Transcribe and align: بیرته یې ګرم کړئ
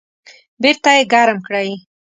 بیرته 0.61 0.89
یې 0.97 1.03
ګرم 1.13 1.39
کړئ 1.47 1.69